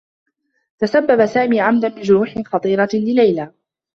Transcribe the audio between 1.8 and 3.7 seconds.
بجروح خطيرة ليلي.